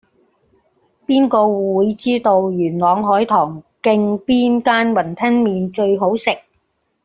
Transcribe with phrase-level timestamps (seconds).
[1.05, 6.31] 邊個會知道元朗海棠徑邊間雲吞麵最好食